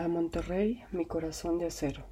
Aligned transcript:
A 0.00 0.08
Monterrey, 0.08 0.82
mi 0.92 1.04
corazón 1.04 1.58
de 1.58 1.66
acero. 1.66 2.06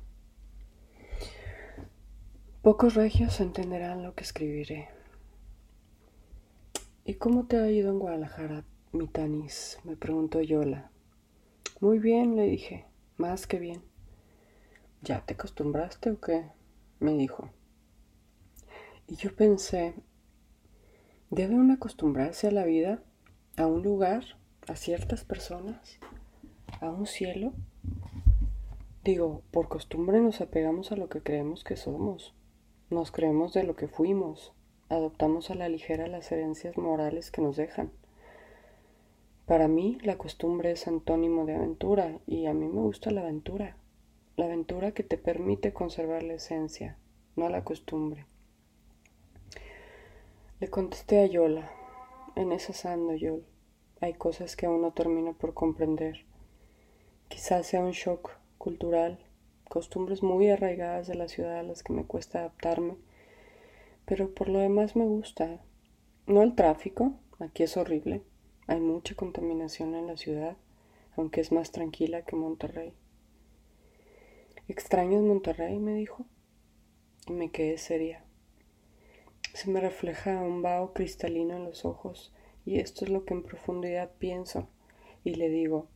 Pocos 2.61 2.93
regios 2.93 3.41
entenderán 3.41 4.03
lo 4.03 4.15
que 4.15 4.25
escribiré. 4.25 4.91
¿Y 7.07 7.15
cómo 7.15 7.47
te 7.47 7.57
ha 7.57 7.71
ido 7.71 7.91
en 7.91 7.99
Guadalajara, 7.99 8.67
mi 8.93 9.07
Tanis? 9.09 9.79
me 9.85 9.97
preguntó 9.97 10.43
Yola. 10.43 10.91
Muy 11.81 11.99
bien, 11.99 12.37
le 12.37 12.43
dije, 12.43 12.85
más 13.17 13.47
que 13.47 13.59
bien. 13.59 13.83
¿Ya 15.01 15.25
te 15.25 15.33
acostumbraste 15.33 16.11
o 16.11 16.21
qué? 16.21 16.45
me 17.01 17.15
dijo. 17.15 17.49
Y 19.07 19.17
yo 19.17 19.35
pensé, 19.35 19.95
¿debe 21.31 21.55
uno 21.55 21.73
acostumbrarse 21.73 22.49
a 22.49 22.53
la 22.53 22.67
vida, 22.67 23.03
a 23.57 23.67
un 23.67 23.83
lugar, 23.83 24.37
a 24.67 24.77
ciertas 24.77 25.25
personas, 25.25 25.99
a 26.83 26.91
un 26.91 27.07
cielo? 27.07 27.55
Digo, 29.09 29.41
por 29.53 29.69
costumbre 29.69 30.21
nos 30.21 30.43
apegamos 30.43 30.93
a 30.93 30.97
lo 30.97 31.09
que 31.09 31.23
creemos 31.23 31.65
que 31.65 31.77
somos, 31.77 32.35
nos 32.91 33.11
creemos 33.11 33.55
de 33.55 33.63
lo 33.63 33.75
que 33.75 33.89
fuimos, 33.89 34.53
adoptamos 34.91 35.51
a 35.51 35.55
la 35.55 35.71
ligera 35.71 36.09
las 36.09 36.31
herencias 36.31 36.77
morales 36.77 37.31
que 37.31 37.41
nos 37.41 37.57
dejan. 37.57 37.91
Para 39.47 39.67
mí 39.67 39.97
la 40.03 40.19
costumbre 40.19 40.73
es 40.73 40.87
antónimo 40.87 41.47
de 41.47 41.55
aventura 41.55 42.19
y 42.27 42.45
a 42.45 42.53
mí 42.53 42.69
me 42.69 42.83
gusta 42.83 43.11
la 43.11 43.23
aventura, 43.23 43.79
la 44.37 44.45
aventura 44.45 44.93
que 44.93 45.05
te 45.05 45.17
permite 45.17 45.73
conservar 45.73 46.23
la 46.23 46.35
esencia, 46.35 46.99
no 47.35 47.49
la 47.49 47.65
costumbre. 47.65 48.27
Le 50.61 50.69
contesté 50.69 51.23
a 51.23 51.25
Yola, 51.25 51.71
en 52.37 52.53
esa 52.53 52.93
ando 52.93 53.15
Yol, 53.15 53.47
hay 54.03 54.13
cosas 54.13 54.55
que 54.55 54.67
aún 54.67 54.83
no 54.83 54.93
termino 54.93 55.33
por 55.33 55.55
comprender. 55.55 56.27
Quizás 57.29 57.69
sea 57.69 57.81
un 57.81 57.93
shock 57.93 58.33
cultural, 58.69 59.19
costumbres 59.67 60.23
muy 60.23 60.51
arraigadas 60.51 61.07
de 61.07 61.15
la 61.15 61.27
ciudad 61.27 61.59
a 61.59 61.63
las 61.63 61.83
que 61.83 61.95
me 61.95 62.05
cuesta 62.05 62.41
adaptarme, 62.41 62.97
pero 64.05 64.35
por 64.35 64.51
lo 64.51 64.59
demás 64.59 64.95
me 64.95 65.07
gusta. 65.07 65.63
No 66.27 66.43
el 66.43 66.55
tráfico, 66.55 67.15
aquí 67.39 67.63
es 67.63 67.79
horrible, 67.79 68.21
hay 68.67 68.79
mucha 68.81 69.15
contaminación 69.15 69.95
en 69.95 70.07
la 70.07 70.19
ciudad, 70.19 70.59
aunque 71.17 71.41
es 71.41 71.51
más 71.51 71.71
tranquila 71.71 72.27
que 72.27 72.37
Monterrey. 72.37 72.93
¿Extrañas 74.69 75.23
Monterrey? 75.23 75.79
me 75.79 75.95
dijo, 75.95 76.27
y 77.27 77.33
me 77.33 77.51
quedé 77.51 77.79
seria. 77.79 78.23
Se 79.55 79.71
me 79.71 79.81
refleja 79.81 80.43
un 80.43 80.61
vaho 80.61 80.93
cristalino 80.93 81.57
en 81.57 81.65
los 81.65 81.87
ojos, 81.87 82.35
y 82.67 82.81
esto 82.81 83.07
es 83.07 83.11
lo 83.11 83.25
que 83.25 83.33
en 83.33 83.45
profundidad 83.45 84.11
pienso, 84.19 84.69
y 85.25 85.37
le 85.37 85.49
digo, 85.49 85.89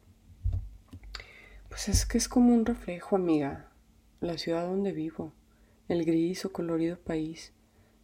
pues 1.72 1.88
es 1.88 2.04
que 2.04 2.18
es 2.18 2.28
como 2.28 2.52
un 2.52 2.66
reflejo, 2.66 3.16
amiga. 3.16 3.70
La 4.20 4.36
ciudad 4.36 4.66
donde 4.66 4.92
vivo, 4.92 5.32
el 5.88 6.04
gris 6.04 6.44
o 6.44 6.52
colorido 6.52 6.98
país, 6.98 7.54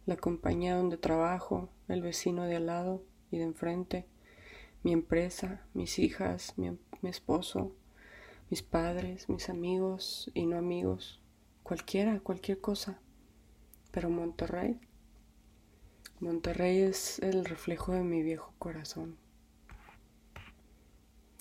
la 0.07 0.17
compañía 0.17 0.75
donde 0.75 0.97
trabajo, 0.97 1.69
el 1.87 2.01
vecino 2.01 2.45
de 2.45 2.55
al 2.55 2.65
lado 2.65 3.03
y 3.29 3.37
de 3.37 3.43
enfrente, 3.43 4.07
mi 4.81 4.91
empresa, 4.91 5.67
mis 5.75 5.99
hijas, 5.99 6.57
mi, 6.57 6.79
mi 7.03 7.11
esposo, 7.11 7.75
mis 8.49 8.63
padres, 8.63 9.29
mis 9.29 9.49
amigos 9.49 10.31
y 10.33 10.47
no 10.47 10.57
amigos, 10.57 11.21
cualquiera, 11.61 12.19
cualquier 12.21 12.59
cosa. 12.59 12.99
Pero 13.91 14.09
Monterrey, 14.09 14.79
Monterrey 16.21 16.79
es 16.79 17.19
el 17.19 17.45
reflejo 17.45 17.91
de 17.91 18.01
mi 18.01 18.23
viejo 18.23 18.51
corazón. 18.57 19.19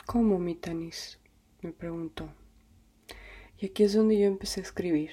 ¿Cómo, 0.05 0.39
mi 0.39 0.57
Tanis? 0.57 1.19
Me 1.63 1.73
preguntó. 1.73 2.29
Y 3.59 3.67
aquí 3.67 3.83
es 3.83 3.95
donde 3.95 4.19
yo 4.19 4.27
empecé 4.27 4.61
a 4.61 4.65
escribir. 4.65 5.11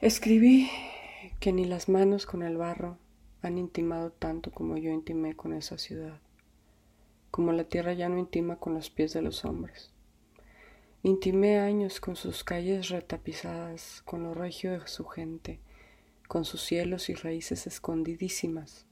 Escribí 0.00 0.70
que 1.40 1.52
ni 1.52 1.64
las 1.64 1.88
manos 1.88 2.26
con 2.26 2.42
el 2.42 2.56
barro 2.56 2.98
han 3.42 3.58
intimado 3.58 4.10
tanto 4.10 4.50
como 4.50 4.76
yo 4.76 4.90
intimé 4.90 5.36
con 5.36 5.52
esa 5.52 5.78
ciudad, 5.78 6.20
como 7.30 7.52
la 7.52 7.64
tierra 7.64 7.92
ya 7.92 8.08
no 8.08 8.18
intima 8.18 8.56
con 8.56 8.74
los 8.74 8.90
pies 8.90 9.12
de 9.12 9.22
los 9.22 9.44
hombres. 9.44 9.92
Intimé 11.02 11.60
años 11.60 12.00
con 12.00 12.16
sus 12.16 12.42
calles 12.42 12.88
retapizadas, 12.88 14.02
con 14.04 14.24
lo 14.24 14.34
regio 14.34 14.72
de 14.72 14.86
su 14.88 15.04
gente, 15.06 15.60
con 16.26 16.44
sus 16.44 16.62
cielos 16.62 17.08
y 17.08 17.14
raíces 17.14 17.66
escondidísimas, 17.66 18.86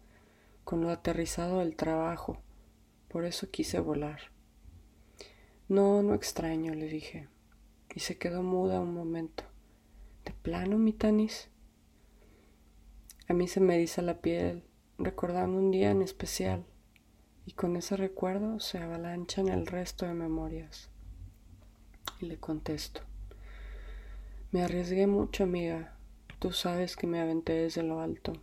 con 0.62 0.80
lo 0.80 0.90
aterrizado 0.90 1.58
del 1.58 1.74
trabajo. 1.74 2.38
Por 3.08 3.24
eso 3.24 3.50
quise 3.50 3.80
volar. 3.80 4.33
No, 5.66 6.02
no 6.02 6.12
extraño, 6.12 6.74
le 6.74 6.88
dije, 6.88 7.26
y 7.94 8.00
se 8.00 8.18
quedó 8.18 8.42
muda 8.42 8.80
un 8.80 8.92
momento. 8.92 9.44
¿De 10.26 10.32
plano, 10.32 10.76
mi 10.76 10.92
Tanis? 10.92 11.48
A 13.28 13.32
mí 13.32 13.48
se 13.48 13.60
me 13.60 13.76
eriza 13.76 14.02
la 14.02 14.20
piel, 14.20 14.62
recordando 14.98 15.56
un 15.58 15.70
día 15.70 15.90
en 15.90 16.02
especial, 16.02 16.66
y 17.46 17.52
con 17.52 17.76
ese 17.76 17.96
recuerdo 17.96 18.60
se 18.60 18.76
avalanchan 18.76 19.48
el 19.48 19.66
resto 19.66 20.04
de 20.04 20.12
memorias. 20.12 20.90
Y 22.20 22.26
le 22.26 22.36
contesto. 22.36 23.00
Me 24.52 24.62
arriesgué 24.62 25.06
mucho, 25.06 25.44
amiga. 25.44 25.96
Tú 26.40 26.52
sabes 26.52 26.94
que 26.94 27.06
me 27.06 27.20
aventé 27.20 27.54
desde 27.54 27.82
lo 27.82 28.00
alto, 28.00 28.34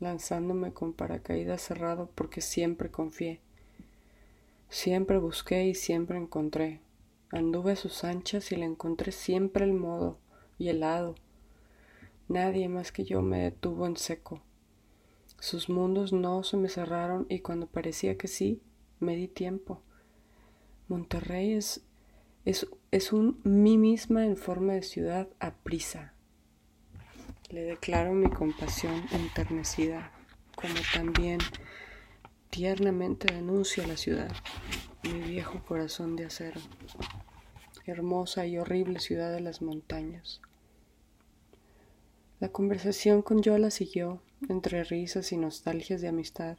lanzándome 0.00 0.72
con 0.72 0.94
paracaídas 0.94 1.60
cerrado 1.60 2.10
porque 2.14 2.40
siempre 2.40 2.90
confié. 2.90 3.43
Siempre 4.74 5.18
busqué 5.18 5.68
y 5.68 5.76
siempre 5.76 6.18
encontré. 6.18 6.80
Anduve 7.30 7.72
a 7.72 7.76
sus 7.76 8.02
anchas 8.02 8.50
y 8.50 8.56
le 8.56 8.64
encontré 8.64 9.12
siempre 9.12 9.64
el 9.64 9.72
modo 9.72 10.18
y 10.58 10.68
el 10.68 10.80
lado. 10.80 11.14
Nadie 12.26 12.68
más 12.68 12.90
que 12.90 13.04
yo 13.04 13.22
me 13.22 13.38
detuvo 13.38 13.86
en 13.86 13.96
seco. 13.96 14.42
Sus 15.38 15.68
mundos 15.68 16.12
no 16.12 16.42
se 16.42 16.56
me 16.56 16.68
cerraron 16.68 17.24
y 17.28 17.38
cuando 17.38 17.68
parecía 17.68 18.18
que 18.18 18.26
sí, 18.26 18.62
me 18.98 19.14
di 19.14 19.28
tiempo. 19.28 19.80
Monterrey 20.88 21.52
es, 21.52 21.84
es, 22.44 22.66
es 22.90 23.12
un 23.12 23.40
mí 23.44 23.78
misma 23.78 24.26
en 24.26 24.36
forma 24.36 24.72
de 24.72 24.82
ciudad 24.82 25.28
a 25.38 25.52
prisa. 25.54 26.14
Le 27.48 27.62
declaro 27.62 28.12
mi 28.12 28.28
compasión 28.28 29.04
enternecida, 29.12 30.10
como 30.56 30.74
también 30.92 31.38
Tiernamente 32.54 33.34
denuncio 33.34 33.84
la 33.84 33.96
ciudad, 33.96 34.30
mi 35.02 35.18
viejo 35.18 35.60
corazón 35.66 36.14
de 36.14 36.26
acero, 36.26 36.60
hermosa 37.84 38.46
y 38.46 38.58
horrible 38.58 39.00
ciudad 39.00 39.32
de 39.32 39.40
las 39.40 39.60
montañas. 39.60 40.40
La 42.38 42.50
conversación 42.50 43.22
con 43.22 43.42
Yola 43.42 43.72
siguió, 43.72 44.22
entre 44.48 44.84
risas 44.84 45.32
y 45.32 45.36
nostalgias 45.36 46.00
de 46.00 46.06
amistad, 46.06 46.56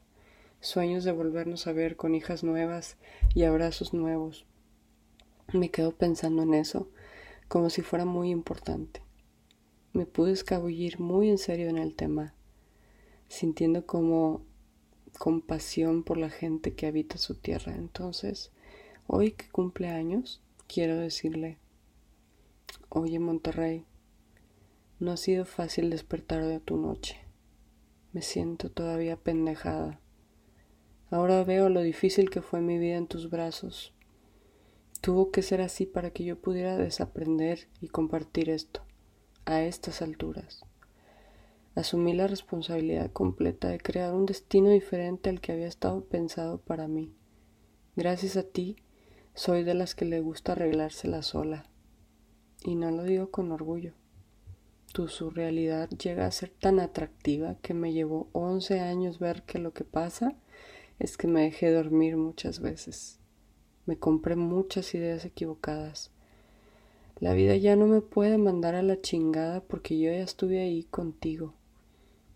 sueños 0.59 1.05
de 1.05 1.13
volvernos 1.13 1.65
a 1.65 1.71
ver 1.71 1.95
con 1.95 2.13
hijas 2.13 2.43
nuevas 2.43 2.97
y 3.33 3.43
abrazos 3.43 3.93
nuevos. 3.93 4.45
Me 5.53 5.71
quedo 5.71 5.93
pensando 5.93 6.43
en 6.43 6.55
eso, 6.55 6.89
como 7.47 7.69
si 7.69 7.83
fuera 7.83 8.03
muy 8.03 8.31
importante. 8.31 9.01
Me 9.93 10.05
pude 10.05 10.33
escabullir 10.33 10.99
muy 10.99 11.29
en 11.29 11.37
serio 11.37 11.69
en 11.69 11.77
el 11.77 11.95
tema, 11.95 12.33
sintiendo 13.29 13.85
como 13.85 14.41
compasión 15.17 16.03
por 16.03 16.17
la 16.17 16.29
gente 16.29 16.73
que 16.73 16.87
habita 16.87 17.17
su 17.17 17.35
tierra. 17.35 17.75
Entonces, 17.75 18.51
hoy 19.07 19.31
que 19.31 19.49
cumple 19.49 19.89
años, 19.89 20.41
quiero 20.67 20.97
decirle, 20.97 21.57
oye 22.89 23.19
Monterrey, 23.19 23.85
no 24.99 25.11
ha 25.11 25.17
sido 25.17 25.45
fácil 25.45 25.89
despertar 25.89 26.45
de 26.45 26.59
tu 26.59 26.77
noche. 26.77 27.19
Me 28.13 28.21
siento 28.21 28.71
todavía 28.71 29.17
pendejada. 29.17 29.99
Ahora 31.09 31.43
veo 31.43 31.69
lo 31.69 31.81
difícil 31.81 32.29
que 32.29 32.41
fue 32.41 32.61
mi 32.61 32.77
vida 32.77 32.95
en 32.95 33.07
tus 33.07 33.29
brazos. 33.29 33.93
Tuvo 35.01 35.31
que 35.31 35.41
ser 35.41 35.61
así 35.61 35.85
para 35.85 36.11
que 36.11 36.23
yo 36.23 36.39
pudiera 36.39 36.77
desaprender 36.77 37.67
y 37.81 37.89
compartir 37.89 38.49
esto, 38.49 38.81
a 39.45 39.61
estas 39.61 40.01
alturas. 40.01 40.65
Asumí 41.75 42.13
la 42.13 42.27
responsabilidad 42.27 43.11
completa 43.11 43.67
de 43.67 43.79
crear 43.79 44.13
un 44.13 44.25
destino 44.25 44.69
diferente 44.69 45.29
al 45.29 45.41
que 45.41 45.51
había 45.51 45.67
estado 45.67 46.05
pensado 46.05 46.57
para 46.57 46.87
mí. 46.87 47.13
Gracias 47.97 48.37
a 48.37 48.43
ti, 48.43 48.77
soy 49.33 49.63
de 49.63 49.73
las 49.73 49.93
que 49.93 50.05
le 50.05 50.21
gusta 50.21 50.53
arreglársela 50.53 51.21
sola. 51.21 51.65
Y 52.63 52.75
no 52.75 52.91
lo 52.91 53.03
digo 53.03 53.29
con 53.29 53.51
orgullo. 53.51 53.93
Tu 54.93 55.09
surrealidad 55.09 55.89
llega 55.89 56.25
a 56.25 56.31
ser 56.31 56.49
tan 56.49 56.79
atractiva 56.79 57.55
que 57.61 57.73
me 57.73 57.91
llevó 57.91 58.29
once 58.31 58.79
años 58.79 59.19
ver 59.19 59.43
que 59.43 59.59
lo 59.59 59.73
que 59.73 59.83
pasa 59.83 60.33
es 60.99 61.17
que 61.17 61.27
me 61.27 61.41
dejé 61.41 61.73
dormir 61.73 62.15
muchas 62.15 62.61
veces. 62.61 63.19
Me 63.85 63.97
compré 63.97 64.37
muchas 64.37 64.95
ideas 64.95 65.25
equivocadas. 65.25 66.11
La 67.19 67.33
vida 67.33 67.57
ya 67.57 67.75
no 67.75 67.87
me 67.87 67.99
puede 67.99 68.37
mandar 68.37 68.75
a 68.75 68.81
la 68.81 69.01
chingada 69.01 69.59
porque 69.59 69.99
yo 69.99 70.09
ya 70.11 70.23
estuve 70.23 70.61
ahí 70.61 70.83
contigo. 70.83 71.53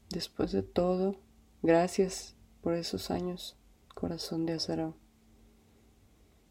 Después 0.10 0.52
de 0.52 0.64
todo, 0.64 1.18
gracias 1.62 2.36
por 2.62 2.74
esos 2.74 3.12
años, 3.12 3.56
corazón 3.94 4.46
de 4.46 4.54
acero. 4.54 4.96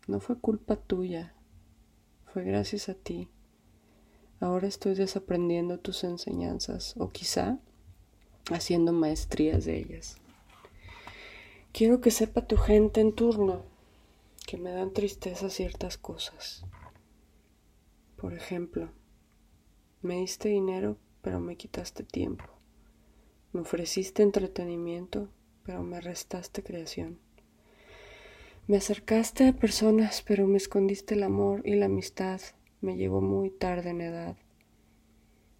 No 0.06 0.20
fue 0.20 0.38
culpa 0.38 0.76
tuya, 0.76 1.34
fue 2.32 2.44
gracias 2.44 2.88
a 2.88 2.94
ti. 2.94 3.28
Ahora 4.40 4.68
estoy 4.68 4.94
desaprendiendo 4.94 5.80
tus 5.80 6.04
enseñanzas 6.04 6.94
o 6.96 7.10
quizá 7.10 7.58
haciendo 8.52 8.92
maestrías 8.92 9.64
de 9.64 9.78
ellas. 9.78 10.16
Quiero 11.72 12.00
que 12.00 12.12
sepa 12.12 12.46
tu 12.46 12.56
gente 12.56 13.00
en 13.00 13.12
turno 13.12 13.64
que 14.46 14.56
me 14.56 14.70
dan 14.70 14.92
tristeza 14.92 15.50
ciertas 15.50 15.98
cosas. 15.98 16.64
Por 18.16 18.34
ejemplo, 18.34 18.90
me 20.00 20.20
diste 20.20 20.48
dinero 20.48 20.96
pero 21.20 21.40
me 21.40 21.56
quitaste 21.56 22.04
tiempo. 22.04 22.57
Me 23.52 23.60
ofreciste 23.60 24.22
entretenimiento 24.22 25.28
pero 25.68 25.82
me 25.82 26.00
restaste 26.00 26.62
creación. 26.62 27.18
Me 28.66 28.78
acercaste 28.78 29.48
a 29.48 29.52
personas 29.52 30.22
pero 30.26 30.46
me 30.46 30.56
escondiste 30.56 31.14
el 31.14 31.22
amor 31.22 31.60
y 31.66 31.74
la 31.74 31.86
amistad 31.86 32.40
me 32.80 32.96
llegó 32.96 33.20
muy 33.20 33.50
tarde 33.50 33.90
en 33.90 34.00
edad, 34.00 34.36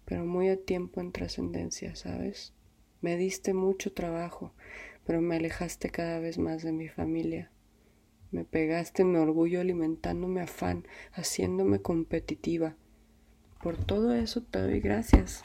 pero 0.05 0.25
muy 0.25 0.49
a 0.49 0.57
tiempo 0.57 0.99
en 0.99 1.11
trascendencia, 1.11 1.95
¿sabes? 1.95 2.53
Me 3.01 3.17
diste 3.17 3.53
mucho 3.53 3.93
trabajo, 3.93 4.51
pero 5.05 5.21
me 5.21 5.35
alejaste 5.35 5.91
cada 5.91 6.19
vez 6.19 6.39
más 6.39 6.63
de 6.63 6.71
mi 6.71 6.87
familia. 6.87 7.51
Me 8.31 8.45
pegaste 8.45 9.03
en 9.03 9.11
mi 9.11 9.19
orgullo 9.19 9.61
alimentándome 9.61 10.41
afán, 10.41 10.87
haciéndome 11.11 11.83
competitiva. 11.83 12.75
Por 13.61 13.77
todo 13.77 14.15
eso 14.15 14.41
te 14.41 14.59
doy 14.59 14.79
gracias. 14.79 15.41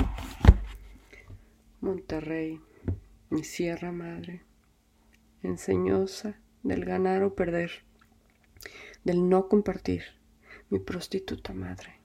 Monterrey, 1.84 2.62
mi 3.28 3.44
sierra 3.44 3.92
madre, 3.92 4.42
enseñosa 5.42 6.40
del 6.62 6.82
ganar 6.82 7.22
o 7.22 7.34
perder, 7.34 7.84
del 9.04 9.28
no 9.28 9.50
compartir 9.50 10.02
mi 10.70 10.78
prostituta 10.78 11.52
madre, 11.52 12.00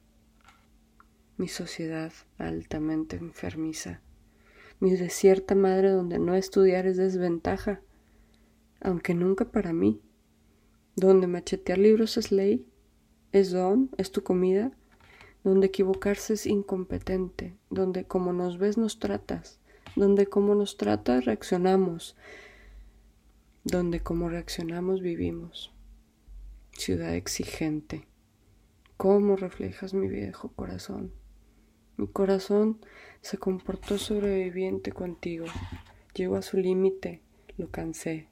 mi 1.37 1.47
sociedad 1.47 2.11
altamente 2.37 3.15
enfermiza, 3.15 4.01
mi 4.81 4.91
desierta 4.97 5.55
madre 5.55 5.91
donde 5.91 6.19
no 6.19 6.35
estudiar 6.35 6.85
es 6.85 6.97
desventaja, 6.97 7.79
aunque 8.81 9.13
nunca 9.13 9.49
para 9.49 9.71
mí, 9.71 10.01
donde 10.97 11.27
machetear 11.27 11.77
libros 11.77 12.17
es 12.17 12.33
ley, 12.33 12.67
es 13.31 13.51
don, 13.51 13.91
es 13.97 14.11
tu 14.11 14.23
comida, 14.23 14.73
donde 15.45 15.67
equivocarse 15.67 16.33
es 16.33 16.47
incompetente, 16.47 17.55
donde 17.69 18.03
como 18.03 18.33
nos 18.33 18.57
ves 18.57 18.77
nos 18.77 18.99
tratas, 18.99 19.61
donde 19.95 20.27
como 20.27 20.55
nos 20.55 20.77
tratas 20.77 21.25
reaccionamos, 21.25 22.15
donde 23.63 24.01
como 24.01 24.29
reaccionamos 24.29 25.01
vivimos. 25.01 25.73
Ciudad 26.71 27.15
exigente, 27.15 28.07
¿Cómo 28.99 29.37
reflejas 29.37 29.93
mi 29.93 30.09
viejo 30.09 30.49
corazón? 30.49 31.13
Mi 31.95 32.07
corazón 32.09 32.81
se 33.21 33.37
comportó 33.37 33.97
sobreviviente 33.97 34.91
contigo. 34.91 35.45
Llegó 36.13 36.35
a 36.35 36.41
su 36.41 36.57
límite, 36.57 37.21
lo 37.55 37.69
cansé. 37.69 38.27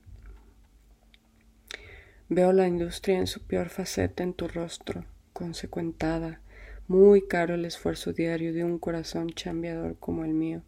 Veo 2.28 2.52
la 2.52 2.68
industria 2.68 3.18
en 3.18 3.28
su 3.28 3.40
peor 3.48 3.70
faceta 3.70 4.24
en 4.24 4.34
tu 4.34 4.50
rostro, 4.50 5.06
consecuentada. 5.32 6.42
Muy 6.90 7.26
caro 7.26 7.56
el 7.56 7.64
esfuerzo 7.64 8.12
diario 8.12 8.52
de 8.52 8.66
un 8.66 8.78
corazón 8.78 9.30
chambeador 9.30 9.96
como 10.00 10.26
el 10.26 10.34
mío. 10.34 10.64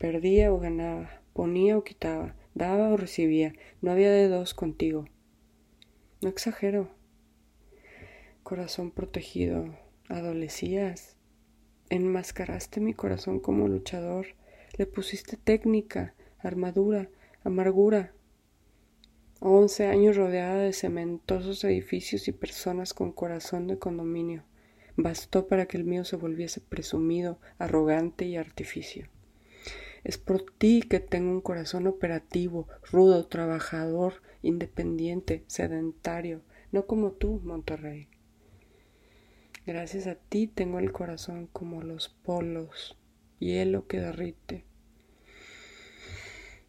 Perdía 0.00 0.52
o 0.52 0.58
ganaba, 0.58 1.22
ponía 1.32 1.78
o 1.78 1.84
quitaba, 1.84 2.34
daba 2.54 2.88
o 2.88 2.96
recibía. 2.96 3.52
No 3.82 3.92
había 3.92 4.10
de 4.10 4.26
dos 4.26 4.52
contigo. 4.54 5.04
No 6.22 6.28
exagero 6.28 6.90
corazón 8.50 8.90
protegido, 8.90 9.78
adolecías. 10.08 11.14
Enmascaraste 11.88 12.80
mi 12.80 12.94
corazón 12.94 13.38
como 13.38 13.68
luchador, 13.68 14.26
le 14.76 14.86
pusiste 14.86 15.36
técnica, 15.36 16.14
armadura, 16.40 17.08
amargura. 17.44 18.12
Once 19.38 19.86
años 19.86 20.16
rodeada 20.16 20.62
de 20.62 20.72
cementosos 20.72 21.62
edificios 21.62 22.26
y 22.26 22.32
personas 22.32 22.92
con 22.92 23.12
corazón 23.12 23.68
de 23.68 23.78
condominio. 23.78 24.42
Bastó 24.96 25.46
para 25.46 25.66
que 25.66 25.76
el 25.76 25.84
mío 25.84 26.04
se 26.04 26.16
volviese 26.16 26.60
presumido, 26.60 27.38
arrogante 27.58 28.24
y 28.24 28.36
artificio. 28.36 29.08
Es 30.04 30.18
por 30.18 30.42
ti 30.42 30.82
que 30.82 31.00
tengo 31.00 31.30
un 31.30 31.40
corazón 31.40 31.86
operativo, 31.86 32.68
rudo, 32.90 33.26
trabajador, 33.26 34.14
independiente, 34.42 35.44
sedentario, 35.46 36.42
no 36.72 36.86
como 36.86 37.12
tú, 37.12 37.40
Monterrey. 37.44 38.08
Gracias 39.66 40.06
a 40.06 40.14
ti 40.14 40.46
tengo 40.46 40.78
el 40.78 40.90
corazón 40.90 41.46
como 41.46 41.82
los 41.82 42.08
polos, 42.08 42.96
hielo 43.38 43.86
que 43.86 44.00
derrite. 44.00 44.64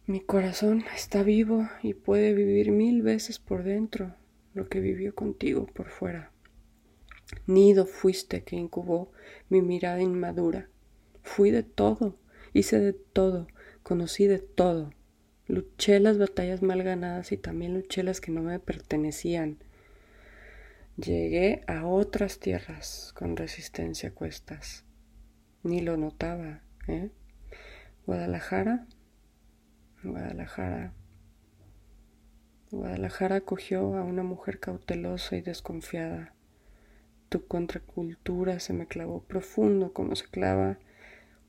Mi 0.08 0.20
corazón 0.20 0.84
está 0.94 1.24
vivo 1.24 1.70
y 1.82 1.94
puede 1.94 2.34
vivir 2.34 2.72
mil 2.72 3.02
veces 3.02 3.40
por 3.40 3.64
dentro 3.64 4.16
lo 4.54 4.68
que 4.68 4.82
vivió 4.82 5.16
contigo 5.16 5.68
por 5.68 5.90
fuera. 5.90 6.32
Nido 7.48 7.86
fuiste 7.86 8.44
que 8.44 8.56
incubó 8.56 9.12
mi 9.48 9.62
mirada 9.62 10.02
inmadura. 10.02 10.68
Fui 11.24 11.52
de 11.52 11.64
todo, 11.64 12.18
hice 12.54 12.80
de 12.80 12.94
todo, 12.94 13.48
conocí 13.84 14.28
de 14.28 14.40
todo. 14.40 14.94
Luché 15.48 16.00
las 16.00 16.18
batallas 16.18 16.62
mal 16.62 16.84
ganadas 16.84 17.32
y 17.32 17.38
también 17.38 17.74
luché 17.74 18.04
las 18.04 18.22
que 18.22 18.32
no 18.32 18.42
me 18.42 18.60
pertenecían. 18.60 19.58
Llegué 20.98 21.64
a 21.68 21.88
otras 21.88 22.40
tierras 22.40 23.12
con 23.16 23.36
resistencia 23.36 24.10
a 24.10 24.14
cuestas. 24.14 24.86
Ni 25.64 25.82
lo 25.82 25.98
notaba, 25.98 26.62
¿eh? 26.88 27.12
Guadalajara, 28.06 28.88
Guadalajara. 30.04 30.94
Guadalajara 32.72 33.36
acogió 33.36 33.98
a 33.98 34.04
una 34.04 34.24
mujer 34.24 34.60
cautelosa 34.60 35.36
y 35.36 35.42
desconfiada. 35.42 36.34
Tu 37.30 37.46
contracultura 37.46 38.60
se 38.60 38.74
me 38.74 38.88
clavó 38.88 39.22
profundo 39.22 39.94
como 39.94 40.16
se 40.16 40.26
clava 40.26 40.80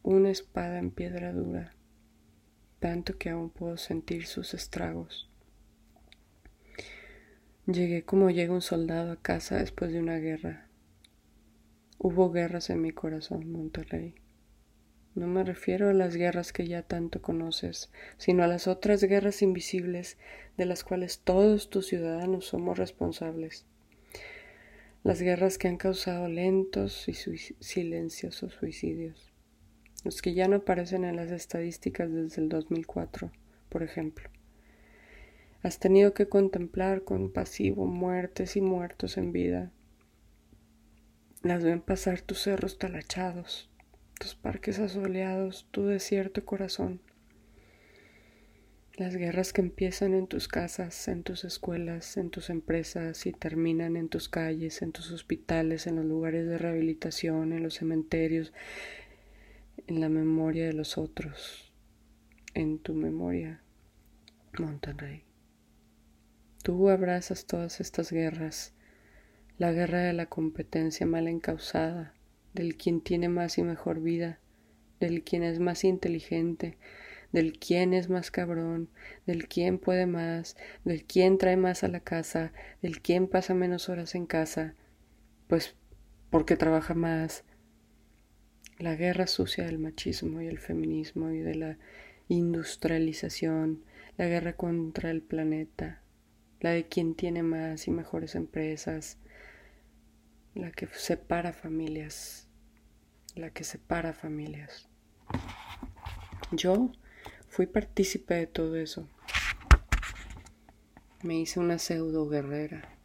una 0.02 0.30
espada 0.30 0.78
en 0.78 0.90
piedra 0.90 1.32
dura, 1.32 1.74
tanto 2.80 3.16
que 3.18 3.30
aún 3.30 3.50
puedo 3.50 3.76
sentir 3.76 4.26
sus 4.26 4.54
estragos. 4.54 5.30
Llegué 7.66 8.02
como 8.04 8.30
llega 8.30 8.52
un 8.52 8.62
soldado 8.62 9.12
a 9.12 9.22
casa 9.22 9.58
después 9.58 9.92
de 9.92 10.00
una 10.00 10.16
guerra. 10.16 10.66
Hubo 11.98 12.32
guerras 12.32 12.70
en 12.70 12.82
mi 12.82 12.90
corazón, 12.90 13.52
Monterrey. 13.52 14.16
No 15.14 15.28
me 15.28 15.44
refiero 15.44 15.90
a 15.90 15.92
las 15.92 16.16
guerras 16.16 16.52
que 16.52 16.66
ya 16.66 16.82
tanto 16.82 17.22
conoces, 17.22 17.92
sino 18.16 18.42
a 18.42 18.48
las 18.48 18.66
otras 18.66 19.04
guerras 19.04 19.42
invisibles 19.42 20.18
de 20.56 20.66
las 20.66 20.82
cuales 20.82 21.20
todos 21.20 21.70
tus 21.70 21.86
ciudadanos 21.86 22.46
somos 22.46 22.78
responsables. 22.78 23.66
Las 25.04 25.20
guerras 25.22 25.58
que 25.58 25.68
han 25.68 25.76
causado 25.76 26.28
lentos 26.28 27.08
y 27.08 27.14
silenciosos 27.14 28.54
suicidios. 28.54 29.31
Los 30.04 30.22
que 30.22 30.34
ya 30.34 30.48
no 30.48 30.56
aparecen 30.56 31.04
en 31.04 31.16
las 31.16 31.30
estadísticas 31.30 32.12
desde 32.12 32.42
el 32.42 32.48
2004, 32.48 33.30
por 33.68 33.82
ejemplo. 33.82 34.28
Has 35.62 35.78
tenido 35.78 36.12
que 36.12 36.28
contemplar 36.28 37.04
con 37.04 37.32
pasivo 37.32 37.86
muertes 37.86 38.56
y 38.56 38.60
muertos 38.60 39.16
en 39.16 39.32
vida. 39.32 39.70
Las 41.42 41.62
ven 41.62 41.80
pasar 41.80 42.20
tus 42.20 42.42
cerros 42.42 42.78
talachados, 42.78 43.70
tus 44.18 44.34
parques 44.34 44.80
asoleados, 44.80 45.68
tu 45.70 45.86
desierto 45.86 46.44
corazón. 46.44 47.00
Las 48.96 49.16
guerras 49.16 49.52
que 49.52 49.62
empiezan 49.62 50.14
en 50.14 50.26
tus 50.26 50.48
casas, 50.48 51.08
en 51.08 51.22
tus 51.22 51.44
escuelas, 51.44 52.16
en 52.16 52.30
tus 52.30 52.50
empresas 52.50 53.24
y 53.26 53.32
terminan 53.32 53.96
en 53.96 54.08
tus 54.08 54.28
calles, 54.28 54.82
en 54.82 54.92
tus 54.92 55.10
hospitales, 55.12 55.86
en 55.86 55.96
los 55.96 56.04
lugares 56.04 56.46
de 56.46 56.58
rehabilitación, 56.58 57.52
en 57.52 57.62
los 57.62 57.74
cementerios, 57.74 58.52
en 59.86 60.00
la 60.00 60.08
memoria 60.08 60.66
de 60.66 60.72
los 60.72 60.98
otros, 60.98 61.72
en 62.54 62.78
tu 62.78 62.94
memoria, 62.94 63.62
Monterrey. 64.58 65.24
Tú 66.62 66.90
abrazas 66.90 67.46
todas 67.46 67.80
estas 67.80 68.12
guerras, 68.12 68.74
la 69.58 69.72
guerra 69.72 70.00
de 70.00 70.12
la 70.12 70.26
competencia 70.26 71.06
mal 71.06 71.26
encausada, 71.26 72.14
del 72.54 72.76
quien 72.76 73.00
tiene 73.00 73.28
más 73.28 73.58
y 73.58 73.62
mejor 73.62 74.00
vida, 74.00 74.38
del 75.00 75.24
quien 75.24 75.42
es 75.42 75.58
más 75.58 75.84
inteligente, 75.84 76.76
del 77.32 77.58
quien 77.58 77.94
es 77.94 78.08
más 78.08 78.30
cabrón, 78.30 78.88
del 79.26 79.48
quien 79.48 79.78
puede 79.78 80.06
más, 80.06 80.56
del 80.84 81.04
quien 81.04 81.38
trae 81.38 81.56
más 81.56 81.82
a 81.82 81.88
la 81.88 82.00
casa, 82.00 82.52
del 82.82 83.00
quien 83.00 83.26
pasa 83.26 83.54
menos 83.54 83.88
horas 83.88 84.14
en 84.14 84.26
casa, 84.26 84.74
pues 85.48 85.74
porque 86.30 86.56
trabaja 86.56 86.94
más. 86.94 87.44
La 88.82 88.96
guerra 88.96 89.28
sucia 89.28 89.64
del 89.64 89.78
machismo 89.78 90.40
y 90.40 90.48
el 90.48 90.58
feminismo 90.58 91.30
y 91.30 91.38
de 91.38 91.54
la 91.54 91.78
industrialización, 92.26 93.84
la 94.16 94.26
guerra 94.26 94.54
contra 94.54 95.12
el 95.12 95.22
planeta, 95.22 96.02
la 96.58 96.70
de 96.70 96.88
quien 96.88 97.14
tiene 97.14 97.44
más 97.44 97.86
y 97.86 97.92
mejores 97.92 98.34
empresas, 98.34 99.18
la 100.56 100.72
que 100.72 100.88
separa 100.88 101.52
familias, 101.52 102.48
la 103.36 103.50
que 103.50 103.62
separa 103.62 104.12
familias. 104.12 104.88
Yo 106.50 106.90
fui 107.46 107.66
partícipe 107.66 108.34
de 108.34 108.48
todo 108.48 108.74
eso. 108.74 109.08
Me 111.22 111.38
hice 111.38 111.60
una 111.60 111.78
pseudo 111.78 112.28
guerrera. 112.28 112.96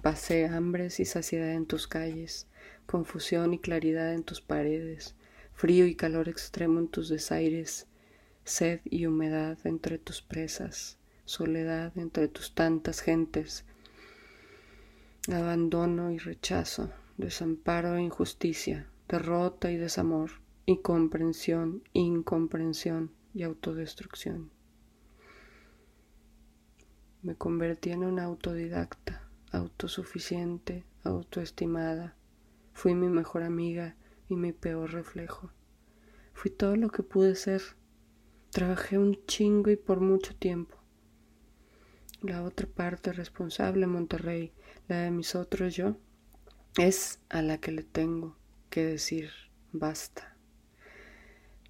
Pasé 0.00 0.46
hambres 0.46 1.00
y 1.00 1.04
saciedad 1.04 1.54
en 1.54 1.66
tus 1.66 1.88
calles, 1.88 2.46
confusión 2.88 3.52
y 3.52 3.58
claridad 3.58 4.14
en 4.14 4.24
tus 4.24 4.40
paredes, 4.40 5.14
frío 5.52 5.86
y 5.86 5.94
calor 5.94 6.30
extremo 6.30 6.80
en 6.80 6.88
tus 6.88 7.10
desaires, 7.10 7.86
sed 8.44 8.80
y 8.86 9.04
humedad 9.04 9.58
entre 9.64 9.98
tus 9.98 10.22
presas, 10.22 10.96
soledad 11.26 11.92
entre 11.98 12.28
tus 12.28 12.54
tantas 12.54 13.00
gentes, 13.00 13.66
abandono 15.30 16.10
y 16.10 16.16
rechazo, 16.16 16.90
desamparo 17.18 17.96
e 17.96 18.02
injusticia, 18.02 18.88
derrota 19.06 19.70
y 19.70 19.76
desamor, 19.76 20.30
y 20.64 20.78
comprensión, 20.78 21.82
incomprensión 21.92 23.10
y 23.34 23.42
autodestrucción. 23.42 24.50
Me 27.22 27.34
convertí 27.34 27.90
en 27.90 28.04
una 28.04 28.24
autodidacta, 28.24 29.28
autosuficiente, 29.52 30.84
autoestimada. 31.04 32.17
Fui 32.78 32.94
mi 32.94 33.08
mejor 33.08 33.42
amiga 33.42 33.96
y 34.28 34.36
mi 34.36 34.52
peor 34.52 34.92
reflejo. 34.92 35.50
Fui 36.32 36.48
todo 36.48 36.76
lo 36.76 36.90
que 36.90 37.02
pude 37.02 37.34
ser. 37.34 37.60
Trabajé 38.50 38.98
un 38.98 39.26
chingo 39.26 39.72
y 39.72 39.74
por 39.74 39.98
mucho 39.98 40.36
tiempo. 40.36 40.76
La 42.22 42.44
otra 42.44 42.68
parte 42.68 43.12
responsable, 43.12 43.88
Monterrey, 43.88 44.52
la 44.86 45.00
de 45.00 45.10
mis 45.10 45.34
otros 45.34 45.74
yo, 45.74 45.96
es 46.76 47.18
a 47.30 47.42
la 47.42 47.58
que 47.58 47.72
le 47.72 47.82
tengo 47.82 48.36
que 48.70 48.86
decir 48.86 49.32
basta. 49.72 50.36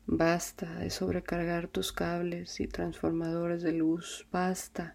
Basta 0.05 0.75
de 0.75 0.91
sobrecargar 0.91 1.69
tus 1.69 1.91
cables 1.91 2.61
y 2.61 2.69
transformadores 2.69 3.63
de 3.63 3.73
luz. 3.73 4.27
Basta. 4.31 4.95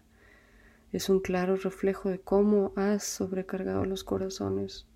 Es 0.92 1.08
un 1.08 1.18
claro 1.18 1.56
reflejo 1.56 2.08
de 2.08 2.20
cómo 2.20 2.72
has 2.76 3.02
sobrecargado 3.02 3.84
los 3.84 4.04
corazones. 4.04 4.86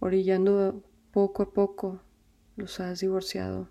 Orillando 0.00 0.82
poco 1.12 1.42
a 1.42 1.50
poco 1.52 2.02
los 2.56 2.80
has 2.80 3.00
divorciado. 3.00 3.68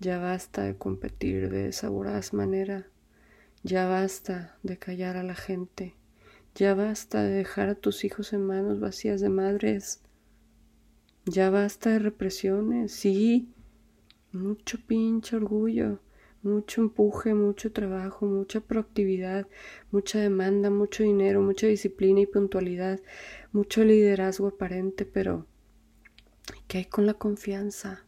Ya 0.00 0.18
basta 0.18 0.62
de 0.62 0.76
competir 0.76 1.50
de 1.50 1.68
esa 1.68 1.88
voraz 1.88 2.32
manera. 2.32 2.86
Ya 3.62 3.86
basta 3.86 4.58
de 4.62 4.78
callar 4.78 5.16
a 5.16 5.22
la 5.22 5.34
gente. 5.34 5.94
Ya 6.54 6.74
basta 6.74 7.22
de 7.22 7.30
dejar 7.30 7.68
a 7.68 7.74
tus 7.74 8.04
hijos 8.04 8.32
en 8.32 8.46
manos 8.46 8.80
vacías 8.80 9.20
de 9.20 9.28
madres. 9.28 10.00
Ya 11.26 11.50
basta 11.50 11.90
de 11.90 11.98
represiones. 11.98 12.92
Sí, 12.92 13.48
mucho 14.32 14.78
pinche 14.86 15.36
orgullo, 15.36 16.00
mucho 16.44 16.82
empuje, 16.82 17.34
mucho 17.34 17.72
trabajo, 17.72 18.26
mucha 18.26 18.60
proactividad, 18.60 19.48
mucha 19.90 20.20
demanda, 20.20 20.70
mucho 20.70 21.02
dinero, 21.02 21.40
mucha 21.40 21.66
disciplina 21.66 22.20
y 22.20 22.26
puntualidad, 22.26 23.00
mucho 23.52 23.82
liderazgo 23.82 24.48
aparente, 24.48 25.06
pero 25.06 25.46
¿qué 26.68 26.78
hay 26.78 26.84
con 26.84 27.06
la 27.06 27.14
confianza? 27.14 28.04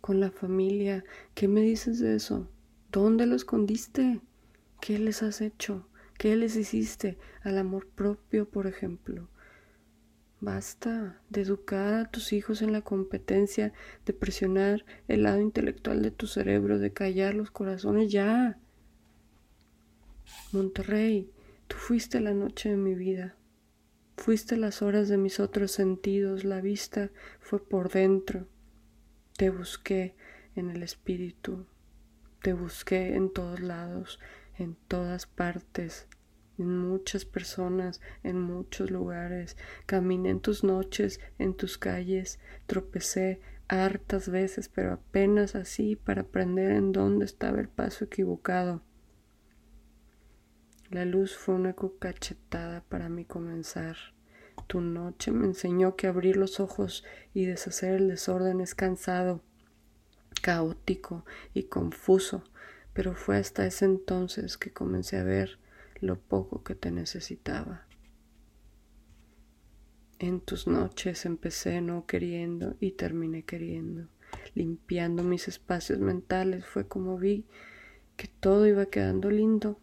¿Con 0.00 0.20
la 0.20 0.30
familia? 0.30 1.04
¿Qué 1.34 1.46
me 1.46 1.60
dices 1.60 1.98
de 2.00 2.16
eso? 2.16 2.48
¿Dónde 2.90 3.26
lo 3.26 3.36
escondiste? 3.36 4.20
¿Qué 4.80 4.98
les 4.98 5.22
has 5.22 5.40
hecho? 5.40 5.86
¿Qué 6.18 6.36
les 6.36 6.56
hiciste 6.56 7.18
al 7.42 7.58
amor 7.58 7.86
propio, 7.86 8.48
por 8.48 8.66
ejemplo? 8.66 9.28
Basta 10.44 11.18
de 11.30 11.40
educar 11.40 11.94
a 11.94 12.10
tus 12.10 12.34
hijos 12.34 12.60
en 12.60 12.72
la 12.72 12.82
competencia, 12.82 13.72
de 14.04 14.12
presionar 14.12 14.84
el 15.08 15.22
lado 15.22 15.40
intelectual 15.40 16.02
de 16.02 16.10
tu 16.10 16.26
cerebro, 16.26 16.78
de 16.78 16.92
callar 16.92 17.34
los 17.34 17.50
corazones 17.50 18.12
ya. 18.12 18.58
Monterrey, 20.52 21.30
tú 21.66 21.76
fuiste 21.78 22.20
la 22.20 22.34
noche 22.34 22.68
de 22.68 22.76
mi 22.76 22.94
vida. 22.94 23.36
Fuiste 24.18 24.58
las 24.58 24.82
horas 24.82 25.08
de 25.08 25.16
mis 25.16 25.40
otros 25.40 25.70
sentidos, 25.72 26.44
la 26.44 26.60
vista 26.60 27.10
fue 27.40 27.66
por 27.66 27.90
dentro. 27.90 28.46
Te 29.38 29.48
busqué 29.48 30.14
en 30.56 30.68
el 30.68 30.82
espíritu, 30.82 31.64
te 32.42 32.52
busqué 32.52 33.14
en 33.14 33.32
todos 33.32 33.60
lados, 33.60 34.20
en 34.58 34.76
todas 34.88 35.26
partes, 35.26 36.06
en 36.58 36.78
muchas 36.78 37.24
personas, 37.24 38.00
en 38.22 38.40
muchos 38.40 38.90
lugares. 38.90 39.56
Caminé 39.86 40.30
en 40.30 40.40
tus 40.40 40.64
noches, 40.64 41.20
en 41.38 41.54
tus 41.54 41.78
calles, 41.78 42.38
tropecé 42.66 43.40
hartas 43.68 44.28
veces, 44.28 44.68
pero 44.68 44.92
apenas 44.92 45.54
así 45.54 45.96
para 45.96 46.22
aprender 46.22 46.72
en 46.72 46.92
dónde 46.92 47.24
estaba 47.24 47.60
el 47.60 47.68
paso 47.68 48.04
equivocado. 48.04 48.82
La 50.90 51.04
luz 51.04 51.36
fue 51.36 51.54
una 51.54 51.74
cachetada 51.98 52.84
para 52.88 53.08
mí 53.08 53.24
comenzar. 53.24 53.96
Tu 54.66 54.80
noche 54.80 55.32
me 55.32 55.46
enseñó 55.46 55.96
que 55.96 56.06
abrir 56.06 56.36
los 56.36 56.60
ojos 56.60 57.04
y 57.32 57.46
deshacer 57.46 57.94
el 57.94 58.08
desorden 58.08 58.60
es 58.60 58.74
cansado, 58.74 59.42
caótico 60.40 61.24
y 61.52 61.64
confuso, 61.64 62.44
pero 62.92 63.14
fue 63.14 63.38
hasta 63.38 63.66
ese 63.66 63.86
entonces 63.86 64.56
que 64.56 64.72
comencé 64.72 65.18
a 65.18 65.24
ver 65.24 65.58
lo 66.04 66.20
poco 66.20 66.62
que 66.62 66.74
te 66.74 66.90
necesitaba. 66.90 67.86
En 70.18 70.40
tus 70.40 70.66
noches 70.66 71.26
empecé 71.26 71.80
no 71.80 72.06
queriendo 72.06 72.76
y 72.80 72.92
terminé 72.92 73.42
queriendo. 73.42 74.08
Limpiando 74.54 75.22
mis 75.22 75.48
espacios 75.48 75.98
mentales 75.98 76.64
fue 76.64 76.86
como 76.86 77.18
vi 77.18 77.44
que 78.16 78.28
todo 78.28 78.66
iba 78.66 78.86
quedando 78.86 79.30
lindo, 79.30 79.78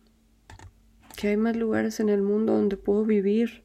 que 1.18 1.30
hay 1.30 1.38
más 1.38 1.56
lugares 1.56 2.00
en 2.00 2.10
el 2.10 2.22
mundo 2.22 2.54
donde 2.54 2.78
puedo 2.78 3.06
vivir, 3.06 3.63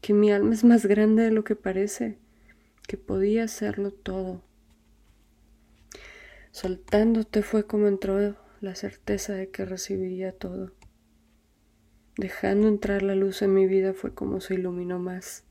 que 0.00 0.14
mi 0.14 0.30
alma 0.30 0.54
es 0.54 0.64
más 0.64 0.86
grande 0.86 1.24
de 1.24 1.32
lo 1.32 1.44
que 1.44 1.56
parece, 1.56 2.18
que 2.86 2.96
podía 2.96 3.44
hacerlo 3.44 3.90
todo. 3.90 4.42
Soltándote 6.52 7.42
fue 7.42 7.66
como 7.66 7.88
entró 7.88 8.36
la 8.60 8.74
certeza 8.74 9.34
de 9.34 9.50
que 9.50 9.64
recibiría 9.64 10.32
todo. 10.32 10.72
Dejando 12.20 12.68
entrar 12.68 13.00
la 13.00 13.14
luz 13.14 13.40
en 13.40 13.54
mi 13.54 13.66
vida 13.66 13.94
fue 13.94 14.12
como 14.12 14.42
se 14.42 14.52
iluminó 14.52 14.98
más. 14.98 15.42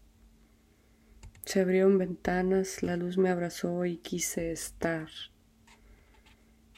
Se 1.44 1.62
abrieron 1.62 1.98
ventanas, 1.98 2.84
la 2.84 2.96
luz 2.96 3.18
me 3.18 3.32
abrazó 3.32 3.86
y 3.86 3.98
quise 3.98 4.52
estar. 4.52 5.08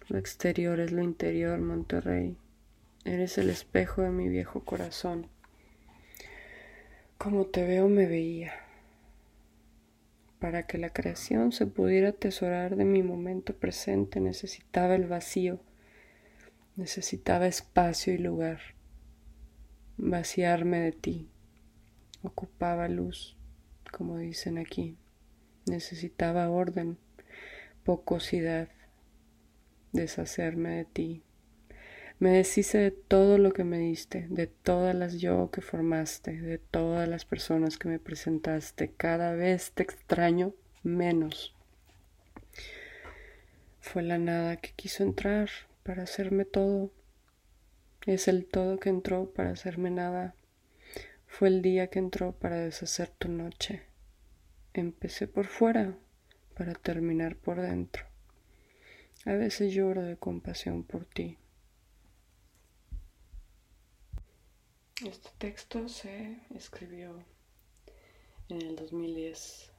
Lo 0.08 0.18
exterior 0.18 0.80
es 0.80 0.94
lo 0.94 1.02
interior, 1.02 1.60
Monterrey. 1.60 2.38
Eres 3.04 3.38
el 3.38 3.50
espejo 3.50 4.02
de 4.02 4.12
mi 4.12 4.30
viejo 4.30 4.64
corazón. 4.64 5.28
Como 7.18 7.48
te 7.48 7.68
veo 7.68 7.90
me 7.90 8.06
veía. 8.06 8.54
Para 10.40 10.68
que 10.68 10.78
la 10.78 10.92
creación 10.92 11.52
se 11.52 11.68
pudiera 11.68 12.12
atesorar 12.12 12.78
de 12.78 12.86
mi 12.86 13.04
momento 13.04 13.54
presente 13.54 14.22
necesitaba 14.22 14.96
el 14.96 15.08
vacío, 15.08 15.60
necesitaba 16.78 17.46
espacio 17.46 18.14
y 18.14 18.20
lugar 18.20 18.80
vaciarme 20.02 20.80
de 20.80 20.92
ti. 20.92 21.30
Ocupaba 22.24 22.88
luz, 22.88 23.38
como 23.92 24.18
dicen 24.18 24.58
aquí. 24.58 24.98
Necesitaba 25.68 26.50
orden, 26.50 26.98
pocosidad, 27.84 28.70
deshacerme 29.92 30.72
de 30.72 30.86
ti. 30.86 31.24
Me 32.18 32.32
deshice 32.32 32.80
de 32.80 32.92
todo 32.92 33.38
lo 33.38 33.52
que 33.52 33.64
me 33.64 33.78
diste, 33.78 34.28
de 34.30 34.48
todas 34.48 34.96
las 34.96 35.20
yo 35.20 35.50
que 35.52 35.62
formaste, 35.62 36.40
de 36.40 36.58
todas 36.58 37.08
las 37.08 37.26
personas 37.26 37.78
que 37.78 37.88
me 37.88 38.00
presentaste. 38.00 38.92
Cada 38.96 39.34
vez 39.34 39.72
te 39.72 39.84
extraño 39.84 40.54
menos. 40.84 41.56
Fue 43.80 44.02
la 44.02 44.18
nada 44.18 44.58
que 44.58 44.72
quiso 44.76 45.04
entrar 45.04 45.50
para 45.84 46.04
hacerme 46.04 46.46
todo 46.46 46.92
es 48.06 48.28
el 48.28 48.46
todo 48.46 48.80
que 48.80 48.90
entró 48.90 49.32
para 49.32 49.52
hacerme 49.52 49.92
nada. 49.92 50.36
Fue 51.28 51.48
el 51.48 51.62
día 51.62 51.88
que 51.88 52.00
entró 52.00 52.34
para 52.34 52.58
deshacer 52.58 53.10
tu 53.10 53.30
noche. 53.30 53.84
Empecé 54.74 55.28
por 55.28 55.46
fuera 55.46 55.98
para 56.56 56.74
terminar 56.74 57.36
por 57.36 57.62
dentro. 57.62 58.06
A 59.26 59.34
veces 59.34 59.74
lloro 59.74 60.02
de 60.02 60.18
compasión 60.18 60.84
por 60.84 61.06
ti. 61.06 61.38
Este 65.06 65.30
texto 65.38 65.88
se 65.90 66.38
escribió 66.56 67.24
en 68.50 68.62
el 68.62 68.76
2010, 68.76 69.72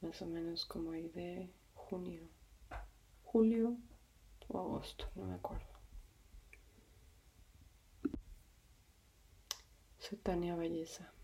más 0.00 0.22
o 0.22 0.26
menos 0.26 0.64
como 0.64 0.92
ahí 0.92 1.08
de 1.08 1.50
junio, 1.74 2.28
julio 3.24 3.76
o 4.48 4.58
agosto, 4.58 5.10
no 5.14 5.26
me 5.26 5.34
acuerdo. 5.34 5.77
cette 10.08 10.28
année, 10.30 10.50
on. 10.52 11.17